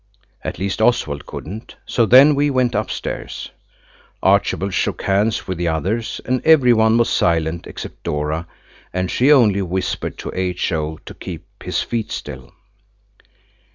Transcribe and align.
At 0.43 0.57
least 0.57 0.81
Oswald 0.81 1.27
couldn't. 1.27 1.75
So 1.85 2.07
then 2.07 2.33
we 2.33 2.49
went 2.49 2.73
upstairs. 2.73 3.51
Archibald 4.23 4.73
shook 4.73 5.03
hands 5.03 5.45
with 5.45 5.59
the 5.59 5.67
others, 5.67 6.19
and 6.25 6.41
every 6.43 6.73
one 6.73 6.97
was 6.97 7.07
silent 7.07 7.67
except 7.67 8.01
Dora, 8.01 8.47
and 8.91 9.11
she 9.11 9.31
only 9.31 9.61
whispered 9.61 10.17
to 10.17 10.31
H.O. 10.33 10.97
to 11.05 11.13
keep 11.13 11.61
his 11.61 11.83
feet 11.83 12.11
still. 12.11 12.51